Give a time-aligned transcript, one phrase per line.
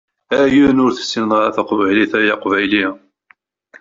[0.41, 2.85] Ayɣeṛ ur tessineḍ ara taqbaylit ay aqbayli?